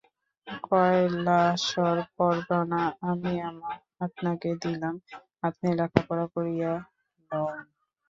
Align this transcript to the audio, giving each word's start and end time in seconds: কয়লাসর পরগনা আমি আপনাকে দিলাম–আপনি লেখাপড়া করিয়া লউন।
কয়লাসর 0.65 1.97
পরগনা 2.15 2.81
আমি 3.09 3.33
আপনাকে 4.05 4.49
দিলাম–আপনি 4.63 5.67
লেখাপড়া 5.79 6.25
করিয়া 6.35 6.71
লউন। 7.29 7.57